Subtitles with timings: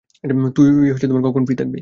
[0.55, 0.67] তুই
[1.25, 1.79] কখন ফ্রি থাকবি?